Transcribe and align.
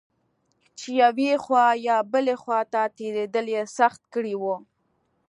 چې 0.77 0.87
یوې 1.01 1.31
خوا 1.43 1.65
یا 1.87 1.97
بلې 2.13 2.35
خوا 2.41 2.59
ته 2.73 2.81
تېرېدل 2.97 3.45
یې 3.55 3.63
سخت 3.77 4.01
کړي 4.13 4.35
و. 4.41 4.43